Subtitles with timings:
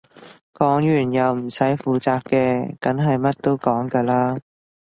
[0.55, 4.39] 講完又唔使負責嘅梗係乜都講㗎啦